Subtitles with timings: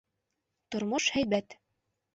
[0.77, 1.59] Тормош һәйбәт.